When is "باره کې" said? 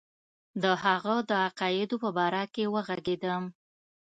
2.17-2.63